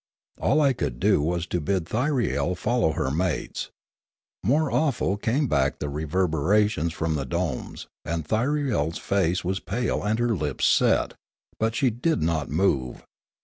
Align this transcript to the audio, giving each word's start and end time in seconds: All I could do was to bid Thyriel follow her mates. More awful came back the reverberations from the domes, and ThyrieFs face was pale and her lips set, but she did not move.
All 0.41 0.61
I 0.61 0.73
could 0.73 0.99
do 0.99 1.21
was 1.21 1.45
to 1.45 1.61
bid 1.61 1.85
Thyriel 1.85 2.57
follow 2.57 2.93
her 2.93 3.11
mates. 3.11 3.69
More 4.43 4.71
awful 4.71 5.15
came 5.15 5.45
back 5.45 5.77
the 5.77 5.89
reverberations 5.89 6.91
from 6.91 7.13
the 7.13 7.23
domes, 7.23 7.85
and 8.03 8.27
ThyrieFs 8.27 8.97
face 8.99 9.43
was 9.45 9.59
pale 9.59 10.01
and 10.01 10.17
her 10.17 10.35
lips 10.35 10.65
set, 10.65 11.13
but 11.59 11.75
she 11.75 11.91
did 11.91 12.19
not 12.23 12.49
move. 12.49 13.03